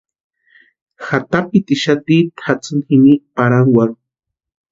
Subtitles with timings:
[1.05, 3.95] Jatapʼitixati tʼatsini jimini pʼarhankwarhu.